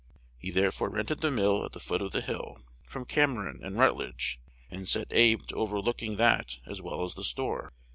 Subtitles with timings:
[0.39, 2.57] He therefore rented the mill at the foot of the hill,
[2.87, 4.39] from Cameron and Rutledge,
[4.71, 7.71] and set Abe to overlooking that as well as the store.